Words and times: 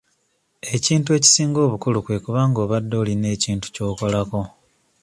Ekintu 0.75 1.09
ekisinga 1.17 1.59
obukulu 1.67 1.99
kwe 2.05 2.17
kuba 2.23 2.41
nga 2.49 2.59
obadde 2.65 2.95
olina 3.01 3.27
ekintu 3.35 3.67
ky'okolako. 3.75 4.41